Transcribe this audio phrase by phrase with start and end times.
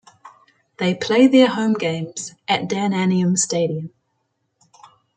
[0.77, 3.91] They play their home games at Dan Anyiam Stadium.